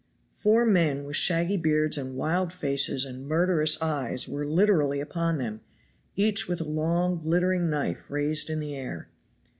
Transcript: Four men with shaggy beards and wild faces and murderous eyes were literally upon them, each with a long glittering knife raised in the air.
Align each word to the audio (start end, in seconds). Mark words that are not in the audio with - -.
Four 0.33 0.65
men 0.65 1.03
with 1.03 1.15
shaggy 1.15 1.57
beards 1.57 1.95
and 1.95 2.15
wild 2.15 2.51
faces 2.51 3.05
and 3.05 3.27
murderous 3.27 3.79
eyes 3.83 4.27
were 4.27 4.47
literally 4.47 4.99
upon 4.99 5.37
them, 5.37 5.61
each 6.15 6.47
with 6.47 6.59
a 6.59 6.63
long 6.67 7.21
glittering 7.21 7.69
knife 7.69 8.09
raised 8.09 8.49
in 8.49 8.59
the 8.59 8.75
air. 8.75 9.09